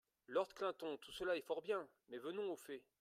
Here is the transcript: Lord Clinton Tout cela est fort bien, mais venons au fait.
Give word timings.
Lord 0.29 0.55
Clinton 0.55 0.97
Tout 0.97 1.11
cela 1.11 1.35
est 1.37 1.45
fort 1.45 1.61
bien, 1.61 1.87
mais 2.09 2.17
venons 2.17 2.51
au 2.51 2.55
fait. 2.55 2.81